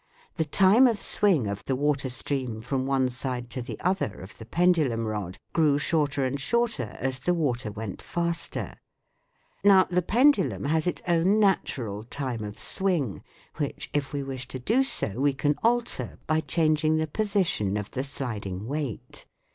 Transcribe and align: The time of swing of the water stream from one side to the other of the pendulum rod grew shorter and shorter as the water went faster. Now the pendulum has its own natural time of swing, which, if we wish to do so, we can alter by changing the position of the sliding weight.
The 0.37 0.45
time 0.45 0.87
of 0.87 0.99
swing 0.99 1.45
of 1.45 1.63
the 1.65 1.75
water 1.75 2.09
stream 2.09 2.61
from 2.63 2.87
one 2.87 3.07
side 3.07 3.51
to 3.51 3.61
the 3.61 3.79
other 3.81 4.19
of 4.21 4.35
the 4.39 4.47
pendulum 4.47 5.05
rod 5.05 5.37
grew 5.53 5.77
shorter 5.77 6.25
and 6.25 6.39
shorter 6.39 6.97
as 6.99 7.19
the 7.19 7.35
water 7.35 7.69
went 7.71 8.01
faster. 8.01 8.77
Now 9.63 9.83
the 9.83 10.01
pendulum 10.01 10.63
has 10.65 10.87
its 10.87 11.03
own 11.07 11.39
natural 11.39 12.03
time 12.03 12.43
of 12.43 12.57
swing, 12.57 13.21
which, 13.57 13.91
if 13.93 14.11
we 14.11 14.23
wish 14.23 14.47
to 14.47 14.57
do 14.57 14.81
so, 14.81 15.19
we 15.19 15.33
can 15.33 15.55
alter 15.61 16.17
by 16.25 16.39
changing 16.41 16.97
the 16.97 17.05
position 17.05 17.77
of 17.77 17.91
the 17.91 18.03
sliding 18.03 18.65
weight. 18.65 19.27